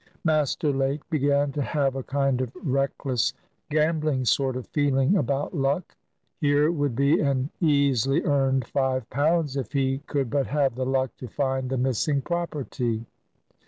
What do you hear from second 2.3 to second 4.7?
of reckless, gambling sort of